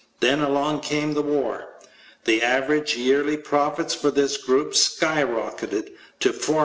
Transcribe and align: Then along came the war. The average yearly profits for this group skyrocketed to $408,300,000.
Then 0.19 0.39
along 0.39 0.79
came 0.79 1.13
the 1.13 1.21
war. 1.21 1.73
The 2.25 2.41
average 2.41 2.97
yearly 2.97 3.37
profits 3.37 3.93
for 3.93 4.09
this 4.09 4.35
group 4.35 4.71
skyrocketed 4.73 5.91
to 6.21 6.29
$408,300,000. 6.33 6.59